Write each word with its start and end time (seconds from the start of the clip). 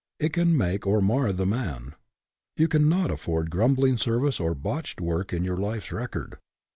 It 0.19 0.33
can 0.33 0.57
make 0.57 0.87
or 0.87 0.99
mar 0.99 1.31
the 1.31 1.45
man. 1.45 1.93
You 2.57 2.67
cannot 2.67 3.11
afford 3.11 3.51
grumbling 3.51 3.97
service 3.97 4.39
or 4.39 4.55
botched 4.55 4.99
work 4.99 5.31
in 5.31 5.43
your 5.43 5.57
life's 5.57 5.91
record. 5.91 6.39